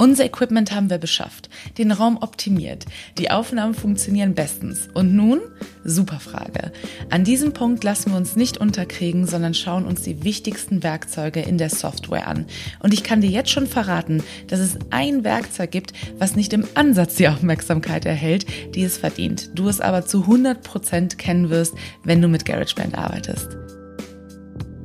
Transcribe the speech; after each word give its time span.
Unser 0.00 0.24
Equipment 0.24 0.72
haben 0.72 0.88
wir 0.88 0.96
beschafft, 0.96 1.50
den 1.76 1.92
Raum 1.92 2.16
optimiert, 2.22 2.86
die 3.18 3.30
Aufnahmen 3.30 3.74
funktionieren 3.74 4.34
bestens. 4.34 4.88
Und 4.94 5.14
nun? 5.14 5.42
Super 5.84 6.20
Frage. 6.20 6.72
An 7.10 7.22
diesem 7.22 7.52
Punkt 7.52 7.84
lassen 7.84 8.12
wir 8.12 8.16
uns 8.16 8.34
nicht 8.34 8.56
unterkriegen, 8.56 9.26
sondern 9.26 9.52
schauen 9.52 9.84
uns 9.84 10.00
die 10.00 10.24
wichtigsten 10.24 10.82
Werkzeuge 10.82 11.42
in 11.42 11.58
der 11.58 11.68
Software 11.68 12.28
an. 12.28 12.46
Und 12.78 12.94
ich 12.94 13.04
kann 13.04 13.20
dir 13.20 13.28
jetzt 13.28 13.50
schon 13.50 13.66
verraten, 13.66 14.22
dass 14.46 14.60
es 14.60 14.78
ein 14.88 15.22
Werkzeug 15.22 15.70
gibt, 15.70 15.92
was 16.18 16.34
nicht 16.34 16.54
im 16.54 16.64
Ansatz 16.72 17.16
die 17.16 17.28
Aufmerksamkeit 17.28 18.06
erhält, 18.06 18.46
die 18.74 18.84
es 18.84 18.96
verdient. 18.96 19.50
Du 19.54 19.68
es 19.68 19.82
aber 19.82 20.06
zu 20.06 20.24
100% 20.24 21.16
kennen 21.18 21.50
wirst, 21.50 21.74
wenn 22.04 22.22
du 22.22 22.28
mit 22.28 22.46
GarageBand 22.46 22.96
arbeitest. 22.96 23.69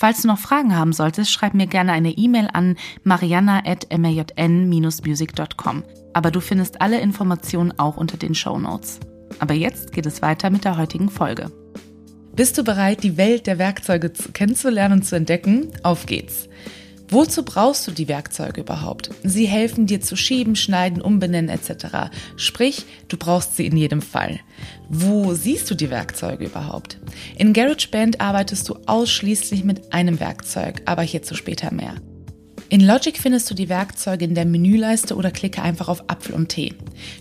Falls 0.00 0.22
du 0.22 0.28
noch 0.28 0.38
Fragen 0.38 0.74
haben 0.74 0.94
solltest, 0.94 1.30
schreib 1.30 1.52
mir 1.52 1.66
gerne 1.66 1.92
eine 1.92 2.12
E-Mail 2.12 2.48
an 2.50 2.78
mariana.majn-music.com. 3.04 5.84
Aber 6.14 6.30
du 6.30 6.40
findest 6.40 6.80
alle 6.80 7.02
Informationen 7.02 7.78
auch 7.78 7.98
unter 7.98 8.16
den 8.16 8.34
Show 8.34 8.58
Notes. 8.58 8.98
Aber 9.40 9.52
jetzt 9.52 9.92
geht 9.92 10.06
es 10.06 10.22
weiter 10.22 10.48
mit 10.48 10.64
der 10.64 10.78
heutigen 10.78 11.10
Folge. 11.10 11.52
Bist 12.34 12.56
du 12.56 12.64
bereit, 12.64 13.02
die 13.02 13.18
Welt 13.18 13.46
der 13.46 13.58
Werkzeuge 13.58 14.10
kennenzulernen 14.32 15.00
und 15.00 15.04
zu 15.04 15.16
entdecken? 15.16 15.68
Auf 15.82 16.06
geht's! 16.06 16.48
Wozu 17.10 17.44
brauchst 17.44 17.86
du 17.88 17.90
die 17.90 18.06
Werkzeuge 18.06 18.60
überhaupt? 18.60 19.10
Sie 19.24 19.46
helfen 19.46 19.86
dir 19.86 20.00
zu 20.00 20.16
schieben, 20.16 20.54
schneiden, 20.54 21.02
umbenennen 21.02 21.48
etc. 21.48 22.10
Sprich, 22.36 22.86
du 23.08 23.16
brauchst 23.16 23.56
sie 23.56 23.66
in 23.66 23.76
jedem 23.76 24.00
Fall. 24.00 24.38
Wo 24.88 25.34
siehst 25.34 25.68
du 25.70 25.74
die 25.74 25.90
Werkzeuge 25.90 26.46
überhaupt? 26.46 26.98
In 27.36 27.52
GarageBand 27.52 28.20
arbeitest 28.20 28.68
du 28.68 28.76
ausschließlich 28.86 29.64
mit 29.64 29.92
einem 29.92 30.20
Werkzeug, 30.20 30.82
aber 30.84 31.02
hierzu 31.02 31.34
später 31.34 31.72
mehr. 31.72 31.94
In 32.72 32.86
Logic 32.86 33.18
findest 33.18 33.50
du 33.50 33.54
die 33.54 33.68
Werkzeuge 33.68 34.24
in 34.24 34.36
der 34.36 34.44
Menüleiste 34.44 35.16
oder 35.16 35.32
klicke 35.32 35.60
einfach 35.60 35.88
auf 35.88 36.08
Apfel 36.08 36.36
und 36.36 36.50
Tee. 36.50 36.72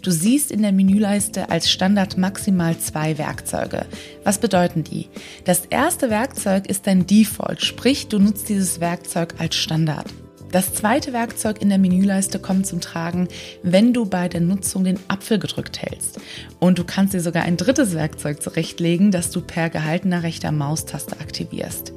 Du 0.03 0.11
siehst 0.11 0.52
in 0.52 0.61
der 0.61 0.72
Menüleiste 0.72 1.50
als 1.50 1.72
Standard 1.72 2.19
maximal 2.19 2.78
zwei 2.78 3.17
Werkzeuge. 3.17 3.88
Was 4.23 4.38
bedeuten 4.38 4.83
die? 4.83 5.08
Das 5.45 5.66
erste 5.66 6.11
Werkzeug 6.11 6.69
ist 6.69 6.86
dein 6.86 7.08
Default, 7.08 7.66
sprich 7.66 8.09
du 8.09 8.19
nutzt 8.19 8.47
dieses 8.47 8.80
Werkzeug 8.80 9.33
als 9.39 9.56
Standard. 9.56 10.06
Das 10.52 10.73
zweite 10.73 11.14
Werkzeug 11.14 11.61
in 11.61 11.69
der 11.69 11.78
Menüleiste 11.78 12.39
kommt 12.39 12.66
zum 12.66 12.81
Tragen, 12.81 13.28
wenn 13.62 13.94
du 13.94 14.06
bei 14.06 14.28
der 14.28 14.41
Nutzung 14.41 14.84
den 14.84 15.00
Apfel 15.07 15.38
gedrückt 15.38 15.79
hältst. 15.79 16.19
Und 16.59 16.79
du 16.79 16.84
kannst 16.84 17.13
dir 17.13 17.22
sogar 17.22 17.44
ein 17.44 17.56
drittes 17.56 17.94
Werkzeug 17.94 18.41
zurechtlegen, 18.41 19.12
das 19.12 19.29
du 19.29 19.41
per 19.41 19.69
gehaltener 19.69 20.23
rechter 20.23 20.51
Maustaste 20.51 21.19
aktivierst. 21.19 21.94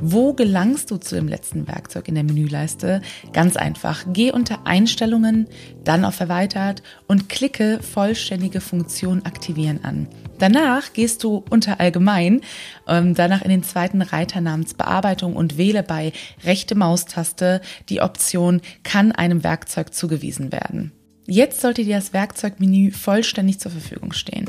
Wo 0.00 0.32
gelangst 0.32 0.90
du 0.90 0.96
zu 0.96 1.14
dem 1.14 1.28
letzten 1.28 1.68
Werkzeug 1.68 2.08
in 2.08 2.16
der 2.16 2.24
Menüleiste? 2.24 3.02
Ganz 3.32 3.56
einfach. 3.56 4.04
Geh 4.12 4.32
unter 4.32 4.66
Einstellungen, 4.66 5.46
dann 5.84 6.04
auf 6.04 6.18
Erweitert 6.18 6.82
und 7.06 7.28
klicke 7.28 7.78
Vollständige 7.82 8.60
Funktion 8.60 9.24
aktivieren 9.24 9.84
an. 9.84 10.08
Danach 10.42 10.92
gehst 10.92 11.22
du 11.22 11.44
unter 11.50 11.78
Allgemein, 11.78 12.40
ähm, 12.88 13.14
danach 13.14 13.42
in 13.42 13.48
den 13.48 13.62
zweiten 13.62 14.02
Reiter 14.02 14.40
namens 14.40 14.74
Bearbeitung 14.74 15.36
und 15.36 15.56
wähle 15.56 15.84
bei 15.84 16.12
rechte 16.42 16.74
Maustaste 16.74 17.60
die 17.88 18.00
Option 18.00 18.60
kann 18.82 19.12
einem 19.12 19.44
Werkzeug 19.44 19.94
zugewiesen 19.94 20.50
werden. 20.50 20.90
Jetzt 21.26 21.60
sollte 21.60 21.84
dir 21.84 21.96
das 21.96 22.12
Werkzeugmenü 22.12 22.90
vollständig 22.90 23.60
zur 23.60 23.70
Verfügung 23.70 24.12
stehen. 24.12 24.46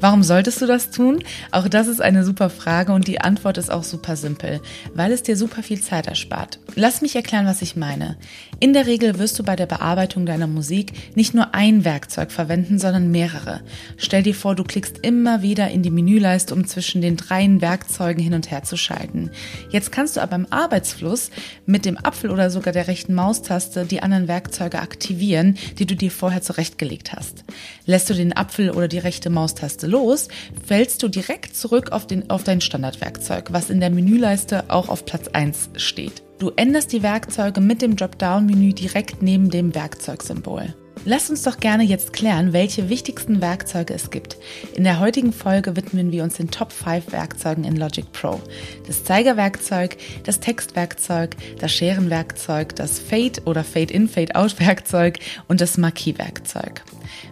Warum 0.00 0.22
solltest 0.22 0.62
du 0.62 0.66
das 0.66 0.90
tun? 0.90 1.22
Auch 1.50 1.68
das 1.68 1.86
ist 1.86 2.00
eine 2.00 2.24
super 2.24 2.48
Frage 2.48 2.92
und 2.92 3.06
die 3.06 3.20
Antwort 3.20 3.58
ist 3.58 3.70
auch 3.70 3.84
super 3.84 4.16
simpel, 4.16 4.60
weil 4.94 5.12
es 5.12 5.22
dir 5.22 5.36
super 5.36 5.62
viel 5.62 5.80
Zeit 5.80 6.06
erspart. 6.06 6.58
Lass 6.74 7.02
mich 7.02 7.16
erklären, 7.16 7.46
was 7.46 7.60
ich 7.60 7.76
meine. 7.76 8.16
In 8.60 8.72
der 8.72 8.86
Regel 8.86 9.18
wirst 9.18 9.38
du 9.38 9.42
bei 9.42 9.56
der 9.56 9.66
Bearbeitung 9.66 10.24
deiner 10.24 10.46
Musik 10.46 10.92
nicht 11.16 11.34
nur 11.34 11.54
ein 11.54 11.84
Werkzeug 11.84 12.32
verwenden, 12.32 12.78
sondern 12.78 13.10
mehrere. 13.10 13.60
Stell 13.98 14.22
dir 14.22 14.34
vor, 14.34 14.54
du 14.54 14.64
klickst 14.64 14.98
immer 15.02 15.42
wieder 15.42 15.70
in 15.70 15.82
die 15.82 15.90
Menüleiste, 15.90 16.54
um 16.54 16.66
zwischen 16.66 17.02
den 17.02 17.16
dreien 17.16 17.60
Werkzeugen 17.60 18.22
hin 18.22 18.34
und 18.34 18.50
her 18.50 18.62
zu 18.62 18.76
schalten. 18.76 19.30
Jetzt 19.70 19.92
kannst 19.92 20.16
du 20.16 20.22
aber 20.22 20.36
im 20.36 20.50
Arbeitsfluss 20.50 21.30
mit 21.66 21.84
dem 21.84 21.98
Apfel 21.98 22.30
oder 22.30 22.50
sogar 22.50 22.72
der 22.72 22.86
rechten 22.86 23.14
Maustaste 23.14 23.84
die 23.84 24.02
anderen 24.02 24.28
Werkzeuge 24.28 24.80
aktivieren, 24.80 25.58
die 25.78 25.86
du 25.86 25.94
dir 26.00 26.10
vorher 26.10 26.42
zurechtgelegt 26.42 27.12
hast. 27.12 27.44
Lässt 27.86 28.10
du 28.10 28.14
den 28.14 28.36
Apfel 28.36 28.70
oder 28.70 28.88
die 28.88 28.98
rechte 28.98 29.30
Maustaste 29.30 29.86
los, 29.86 30.28
fällst 30.66 31.02
du 31.02 31.08
direkt 31.08 31.56
zurück 31.56 31.92
auf, 31.92 32.06
den, 32.06 32.30
auf 32.30 32.44
dein 32.44 32.60
Standardwerkzeug, 32.60 33.52
was 33.52 33.70
in 33.70 33.80
der 33.80 33.90
Menüleiste 33.90 34.64
auch 34.68 34.88
auf 34.88 35.04
Platz 35.04 35.28
1 35.28 35.70
steht. 35.76 36.22
Du 36.38 36.50
änderst 36.56 36.92
die 36.92 37.02
Werkzeuge 37.02 37.60
mit 37.60 37.82
dem 37.82 37.96
Dropdown-Menü 37.96 38.72
direkt 38.72 39.22
neben 39.22 39.50
dem 39.50 39.74
Werkzeugsymbol. 39.74 40.74
Lass 41.06 41.30
uns 41.30 41.42
doch 41.42 41.58
gerne 41.58 41.82
jetzt 41.82 42.12
klären, 42.12 42.52
welche 42.52 42.90
wichtigsten 42.90 43.40
Werkzeuge 43.40 43.94
es 43.94 44.10
gibt. 44.10 44.36
In 44.74 44.84
der 44.84 45.00
heutigen 45.00 45.32
Folge 45.32 45.74
widmen 45.74 46.12
wir 46.12 46.22
uns 46.22 46.34
den 46.34 46.50
Top 46.50 46.72
5 46.72 47.10
Werkzeugen 47.12 47.64
in 47.64 47.76
Logic 47.76 48.04
Pro. 48.12 48.38
Das 48.86 49.02
Zeigerwerkzeug, 49.04 49.96
das 50.24 50.40
Textwerkzeug, 50.40 51.36
das 51.58 51.72
Scherenwerkzeug, 51.72 52.76
das 52.76 52.98
Fade 52.98 53.40
oder 53.46 53.64
Fade-in, 53.64 54.08
Fade-out 54.08 54.60
Werkzeug 54.60 55.18
und 55.48 55.62
das 55.62 55.78
Marquis-Werkzeug. 55.78 56.82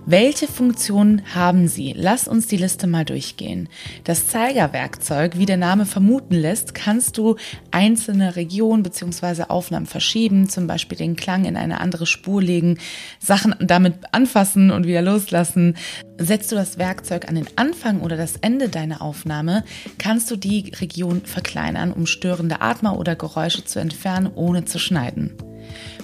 Welche 0.07 0.47
Funktionen 0.47 1.23
haben 1.35 1.69
sie? 1.69 1.93
Lass 1.95 2.27
uns 2.27 2.47
die 2.47 2.57
Liste 2.57 2.87
mal 2.87 3.05
durchgehen. 3.05 3.69
Das 4.05 4.27
Zeigerwerkzeug, 4.27 5.39
wie 5.39 5.47
der 5.47 5.57
Name 5.57 5.87
vermuten 5.87 6.35
lässt, 6.35 6.75
kannst 6.75 7.19
du 7.19 7.37
einzelne 7.71 8.37
Regionen 8.37 8.83
bzw. 8.83 9.45
Aufnahmen 9.49 9.87
verschieben, 9.87 10.49
zum 10.49 10.67
Beispiel 10.67 10.97
den 10.97 11.17
Klang 11.17 11.45
in 11.45 11.57
eine 11.57 11.81
andere 11.81 12.07
Spur 12.07 12.43
legen, 12.43 12.79
Sachen 13.19 13.53
damit 13.61 13.95
anfassen 14.13 14.71
und 14.71 14.87
wieder 14.87 15.03
loslassen. 15.03 15.77
Setzt 16.19 16.51
du 16.51 16.57
das 16.57 16.79
Werkzeug 16.79 17.29
an 17.29 17.37
den 17.37 17.47
Anfang 17.57 18.01
oder 18.01 18.17
das 18.17 18.37
Ende 18.37 18.69
deiner 18.69 19.03
Aufnahme, 19.03 19.65
kannst 19.99 20.31
du 20.31 20.37
die 20.37 20.73
Region 20.81 21.23
verkleinern, 21.25 21.93
um 21.93 22.07
störende 22.07 22.61
Atmer 22.61 22.99
oder 22.99 23.17
Geräusche 23.17 23.65
zu 23.65 23.79
entfernen, 23.79 24.31
ohne 24.35 24.65
zu 24.65 24.79
schneiden. 24.79 25.33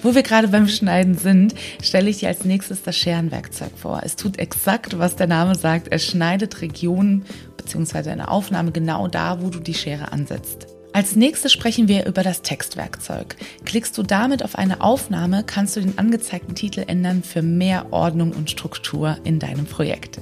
Wo 0.02 0.14
wir 0.14 0.22
gerade 0.22 0.48
beim 0.48 0.68
Schneiden 0.68 1.16
sind, 1.16 1.54
stelle 1.82 2.10
ich 2.10 2.18
dir 2.18 2.28
als 2.28 2.44
nächstes 2.44 2.82
das 2.82 2.96
Scherenwerkzeug 2.96 3.72
vor. 3.76 4.02
Es 4.04 4.16
tut 4.16 4.38
exakt, 4.38 4.98
was 4.98 5.16
der 5.16 5.26
Name 5.26 5.54
sagt. 5.54 5.88
Es 5.90 6.04
schneidet 6.04 6.60
Regionen 6.60 7.24
bzw. 7.56 8.10
eine 8.10 8.28
Aufnahme 8.28 8.72
genau 8.72 9.08
da, 9.08 9.40
wo 9.40 9.48
du 9.48 9.60
die 9.60 9.74
Schere 9.74 10.12
ansetzt. 10.12 10.73
Als 10.94 11.16
nächstes 11.16 11.52
sprechen 11.52 11.88
wir 11.88 12.06
über 12.06 12.22
das 12.22 12.42
Textwerkzeug. 12.42 13.34
Klickst 13.64 13.98
du 13.98 14.04
damit 14.04 14.44
auf 14.44 14.54
eine 14.54 14.80
Aufnahme, 14.80 15.42
kannst 15.44 15.74
du 15.74 15.80
den 15.80 15.98
angezeigten 15.98 16.54
Titel 16.54 16.84
ändern 16.86 17.24
für 17.24 17.42
mehr 17.42 17.92
Ordnung 17.92 18.30
und 18.30 18.48
Struktur 18.48 19.18
in 19.24 19.40
deinem 19.40 19.66
Projekt. 19.66 20.20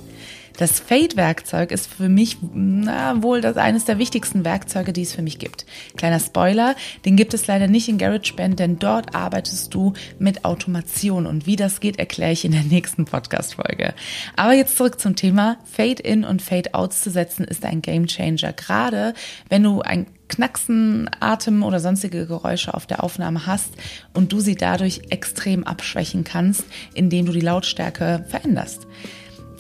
Das 0.56 0.81
Fade-Werkzeug 0.81 1.70
ist 1.70 1.93
für 1.93 2.08
mich 2.08 2.38
na, 2.52 3.22
wohl 3.22 3.40
das 3.40 3.56
eines 3.56 3.84
der 3.84 3.99
wichtigsten 3.99 4.44
Werkzeuge, 4.44 4.93
die 4.93 5.02
es 5.02 5.14
für 5.14 5.22
mich 5.22 5.38
gibt. 5.38 5.66
Kleiner 5.96 6.20
Spoiler, 6.20 6.76
den 7.04 7.16
gibt 7.16 7.34
es 7.34 7.46
leider 7.46 7.69
nicht 7.69 7.88
in 7.88 7.99
GarageBand, 7.99 8.58
denn 8.58 8.78
dort 8.78 9.14
arbeitest 9.14 9.72
du 9.75 9.94
mit 10.19 10.44
Automation 10.44 11.26
und 11.26 11.46
wie 11.46 11.56
das 11.56 11.81
geht, 11.81 11.99
erkläre 11.99 12.32
ich 12.32 12.44
in 12.44 12.52
der 12.52 12.64
nächsten 12.64 13.04
Podcast-Folge. 13.04 13.94
Aber 14.37 14.52
jetzt 14.52 14.76
zurück 14.76 15.00
zum 15.00 15.16
Thema. 15.16 15.56
Fade-in 15.64 16.25
und 16.25 16.43
Fade-outs 16.43 17.00
zu 17.00 17.10
setzen 17.10 17.44
ist 17.44 17.64
ein 17.64 17.82
Gamechanger. 17.82 18.52
Gerade 18.52 19.14
wenn 19.49 19.62
du 19.62 19.81
ein 19.81 20.06
Knacksen, 20.28 21.10
Atem 21.20 21.62
oder 21.62 21.78
sonstige 21.78 22.26
Geräusche 22.26 22.72
auf 22.72 22.87
der 22.87 23.04
Aufnahme 23.04 23.46
hast 23.46 23.75
und 24.14 24.32
du 24.32 24.40
sie 24.40 24.54
dadurch 24.54 25.02
extrem 25.10 25.64
abschwächen 25.64 26.25
kannst, 26.25 26.64
indem 26.94 27.26
du 27.26 27.32
die 27.32 27.40
Lautstärke 27.40 28.25
veränderst. 28.28 28.87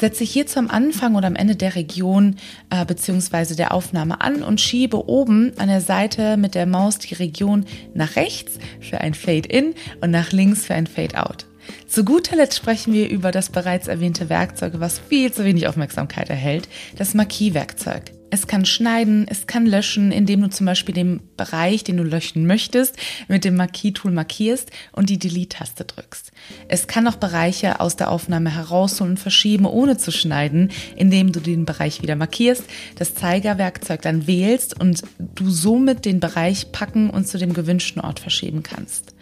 Setze 0.02 0.24
hierzu 0.24 0.58
am 0.58 0.68
Anfang 0.68 1.14
oder 1.14 1.28
am 1.28 1.36
Ende 1.36 1.54
der 1.54 1.76
Region 1.76 2.34
äh, 2.70 2.84
bzw. 2.84 3.54
der 3.54 3.72
Aufnahme 3.72 4.20
an 4.20 4.42
und 4.42 4.60
schiebe 4.60 5.08
oben 5.08 5.52
an 5.58 5.68
der 5.68 5.80
Seite 5.80 6.36
mit 6.36 6.56
der 6.56 6.66
Maus 6.66 6.98
die 6.98 7.14
Region 7.14 7.66
nach 7.94 8.16
rechts 8.16 8.58
für 8.80 9.00
ein 9.00 9.14
Fade-In 9.14 9.74
und 10.00 10.10
nach 10.10 10.32
links 10.32 10.66
für 10.66 10.74
ein 10.74 10.88
Fade-Out. 10.88 11.46
Zu 11.86 12.04
guter 12.04 12.34
Letzt 12.34 12.56
sprechen 12.56 12.92
wir 12.92 13.08
über 13.10 13.30
das 13.30 13.50
bereits 13.50 13.86
erwähnte 13.86 14.28
Werkzeug, 14.28 14.72
was 14.78 14.98
viel 14.98 15.32
zu 15.32 15.44
wenig 15.44 15.68
Aufmerksamkeit 15.68 16.28
erhält, 16.30 16.68
das 16.96 17.14
Marquis-Werkzeug. 17.14 18.10
Es 18.30 18.48
kann 18.48 18.64
schneiden, 18.64 19.26
es 19.28 19.46
kann 19.46 19.66
löschen, 19.66 20.10
indem 20.10 20.40
du 20.40 20.50
zum 20.50 20.66
Beispiel 20.66 20.96
den 20.96 21.20
Bereich, 21.36 21.84
den 21.84 21.98
du 21.98 22.02
löschen 22.02 22.44
möchtest, 22.44 22.96
mit 23.28 23.44
dem 23.44 23.54
Marquis-Tool 23.54 24.10
markierst 24.10 24.68
und 24.90 25.10
die 25.10 25.20
Delete-Taste 25.20 25.84
drückst. 25.84 26.31
Es 26.68 26.86
kann 26.86 27.06
auch 27.06 27.16
Bereiche 27.16 27.80
aus 27.80 27.96
der 27.96 28.10
Aufnahme 28.10 28.54
herausholen 28.54 29.12
und 29.12 29.18
verschieben, 29.18 29.66
ohne 29.66 29.96
zu 29.96 30.10
schneiden, 30.10 30.70
indem 30.96 31.32
du 31.32 31.40
den 31.40 31.64
Bereich 31.64 32.02
wieder 32.02 32.16
markierst, 32.16 32.64
das 32.96 33.14
Zeigerwerkzeug 33.14 34.02
dann 34.02 34.26
wählst 34.26 34.78
und 34.78 35.02
du 35.18 35.50
somit 35.50 36.04
den 36.04 36.20
Bereich 36.20 36.72
packen 36.72 37.10
und 37.10 37.26
zu 37.28 37.38
dem 37.38 37.52
gewünschten 37.52 38.00
Ort 38.00 38.20
verschieben 38.20 38.62
kannst. 38.62 39.14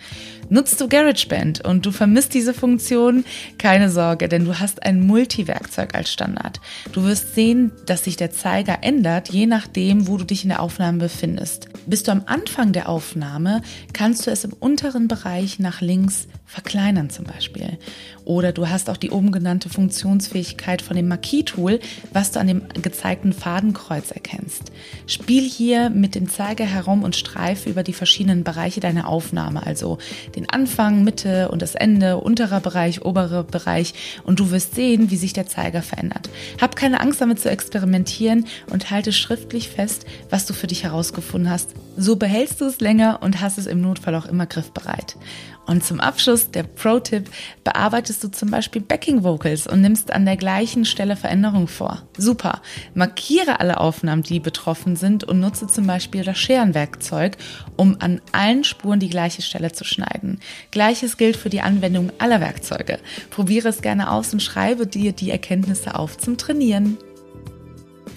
Nutzt 0.53 0.81
du 0.81 0.89
GarageBand 0.89 1.65
und 1.65 1.87
du 1.87 1.93
vermisst 1.93 2.35
diese 2.35 2.53
Funktion? 2.53 3.25
Keine 3.57 3.89
Sorge, 3.89 4.29
denn 4.29 4.45
du 4.45 4.59
hast 4.59 4.83
ein 4.83 5.01
Multi-Werkzeug 5.01 5.95
als 5.95 6.11
Standard. 6.11 6.61
Du 6.91 7.05
wirst 7.05 7.37
sehen, 7.37 7.71
dass 7.87 8.03
sich 8.03 8.17
der 8.17 8.33
Zeiger 8.33 8.79
ändert, 8.83 9.29
je 9.29 9.47
nachdem, 9.47 10.09
wo 10.09 10.17
du 10.17 10.25
dich 10.25 10.43
in 10.43 10.49
der 10.49 10.61
Aufnahme 10.61 10.99
befindest. 10.99 11.69
Bist 11.87 12.09
du 12.09 12.13
am 12.13 12.23
Anfang 12.27 12.73
der 12.73 12.89
Aufnahme, 12.89 13.63
kannst 13.93 14.27
du 14.27 14.33
es 14.33 14.43
im 14.43 14.53
unteren 14.53 15.07
Bereich 15.07 15.61
nach 15.61 15.81
links 15.81 16.27
verkleinern 16.47 17.10
zum 17.11 17.25
Beispiel. 17.25 17.79
Oder 18.25 18.53
du 18.53 18.69
hast 18.69 18.91
auch 18.91 18.97
die 18.97 19.11
oben 19.11 19.33
genannte 19.33 19.69
Funktionsfähigkeit 19.69 20.83
von 20.83 20.97
dem 20.97 21.09
Marquis-Tool, 21.09 21.81
was 22.13 22.33
du 22.33 22.41
an 22.41 22.47
dem 22.47 22.63
gezeigten 22.81 23.33
Fadenkreuz 23.33 24.11
erkennst. 24.11 24.73
Spiel 25.07 25.43
hier 25.43 25.91
mit 25.91 26.15
dem 26.15 26.29
Zeiger 26.29 26.65
herum 26.65 27.03
und 27.03 27.17
streife 27.17 27.69
über 27.69 27.83
die 27.83 27.93
verschiedenen 27.93 28.45
Bereiche 28.45 28.81
deiner 28.81 29.09
Aufnahme, 29.09 29.67
also 29.67 29.99
den 30.37 30.49
Anfang, 30.49 31.05
Mitte 31.05 31.49
und 31.49 31.63
das 31.63 31.75
Ende, 31.75 32.19
unterer 32.19 32.61
Bereich, 32.61 33.05
oberer 33.05 33.45
Bereich 33.45 33.95
und 34.25 34.41
du 34.41 34.51
wirst 34.51 34.75
sehen, 34.75 35.11
wie 35.11 35.17
sich 35.17 35.33
der 35.33 35.47
Zeiger 35.47 35.83
verändert. 35.83 36.31
Hab 36.61 36.77
keine 36.77 37.01
Angst 37.01 37.21
damit 37.21 37.41
zu 37.41 37.51
experimentieren 37.51 38.47
und 38.71 38.91
halte 38.91 39.13
schriftlich 39.13 39.69
fest, 39.69 40.07
was 40.31 40.47
du 40.47 40.53
für 40.53 40.67
dich 40.67 40.85
herausgefunden 40.85 41.51
hast. 41.51 41.71
So 41.97 42.17
behältst 42.17 42.61
du 42.61 42.67
es 42.67 42.81
länger 42.81 43.19
und 43.23 43.41
hast 43.41 43.59
es 43.59 43.67
im 43.67 43.81
Notfall 43.81 44.15
auch 44.15 44.27
immer 44.27 44.47
griffbereit. 44.47 45.17
Und 45.67 45.85
zum 45.85 46.01
Abschluss 46.01 46.51
der 46.51 46.65
Pro-Tipp, 47.01 47.31
bearbeitest 47.65 48.23
du 48.23 48.29
zum 48.29 48.51
Beispiel 48.51 48.83
Backing 48.83 49.25
Vocals 49.25 49.67
und 49.67 49.81
nimmst 49.81 50.13
an 50.13 50.27
der 50.27 50.37
gleichen 50.37 50.85
Stelle 50.85 51.17
Veränderungen 51.17 51.69
vor. 51.69 52.03
Super. 52.17 52.61
Markiere 52.95 53.61
alle 53.61 53.81
Aufnahmen, 53.81 54.23
die 54.23 54.41
betroffen 54.41 54.97
sind 54.97 55.25
und 55.25 55.41
nutze 55.41 55.67
zum 55.67 55.87
Beispiel 55.87 56.23
das 56.23 56.39
Scherenwerkzeug, 56.39 57.37
um 57.77 57.97
an 58.01 58.21
allen 58.33 58.65
Spuren 58.65 59.01
die 59.01 59.09
gleiche 59.09 59.43
Stelle 59.43 59.73
zu 59.73 59.85
schneiden. 59.85 60.41
Gleiches 60.71 61.17
gilt 61.17 61.37
für 61.37 61.51
die 61.51 61.63
Anwendung 61.63 62.13
aller 62.19 62.41
Werkzeuge. 62.41 62.99
Probiere 63.31 63.69
es 63.69 63.83
gerne 63.83 64.11
aus 64.11 64.33
und 64.33 64.43
schreibe 64.43 64.87
dir 64.87 65.13
die 65.13 65.31
Erkenntnisse 65.31 65.95
auf 65.95 66.19
zum 66.19 66.37
Trainieren. 66.37 66.99